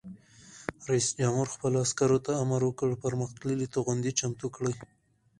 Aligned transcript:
رئیس 0.89 1.07
جمهور 1.19 1.47
خپلو 1.55 1.77
عسکرو 1.85 2.17
ته 2.25 2.31
امر 2.43 2.61
وکړ؛ 2.65 2.89
پرمختللي 3.03 3.67
توغندي 3.75 4.11
چمتو 4.19 4.47
کړئ! 4.55 4.73